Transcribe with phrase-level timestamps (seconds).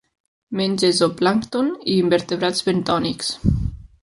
[0.61, 3.33] Menja zooplàncton i invertebrats bentònics.